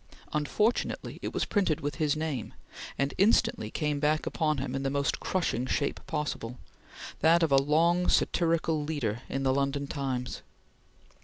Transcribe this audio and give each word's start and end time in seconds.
Unfortunately 0.33 1.19
it 1.21 1.31
was 1.31 1.45
printed 1.45 1.79
with 1.79 1.97
his 1.97 2.15
name, 2.15 2.55
and 2.97 3.13
instantly 3.19 3.69
came 3.69 3.99
back 3.99 4.25
upon 4.25 4.57
him 4.57 4.73
in 4.73 4.81
the 4.81 4.89
most 4.89 5.19
crushing 5.19 5.67
shape 5.67 5.99
possible 6.07 6.57
that 7.19 7.43
of 7.43 7.51
a 7.51 7.55
long, 7.55 8.09
satirical 8.09 8.83
leader 8.83 9.21
in 9.29 9.43
the 9.43 9.53
London 9.53 9.85
Times. 9.85 10.41